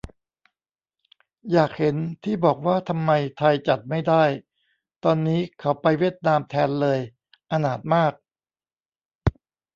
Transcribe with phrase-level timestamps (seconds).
[1.51, 4.23] อยากเห็น ที่บอกว่าทำไมไทยจัดไม่ได้
[5.03, 6.99] ตอนนี้เขาไปเวียดนามแทนเลย
[7.51, 8.13] อนาถมาก